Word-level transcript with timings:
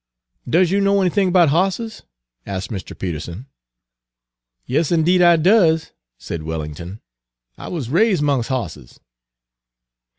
"Does 0.49 0.71
you 0.71 0.81
know 0.81 0.99
anything 0.99 1.27
erbout 1.27 1.49
hosses?" 1.49 2.01
asked 2.43 2.71
Mr. 2.71 2.97
Peterson. 2.97 3.45
"Yes, 4.65 4.91
indeed, 4.91 5.21
I 5.21 5.35
does," 5.35 5.91
said 6.17 6.41
Wellington. 6.41 7.01
"I 7.55 7.67
wuz 7.67 7.83
raise' 7.87 8.19
'mongs' 8.19 8.47
hosses." 8.47 8.99